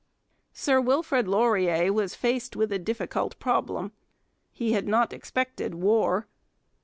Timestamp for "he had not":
4.51-5.13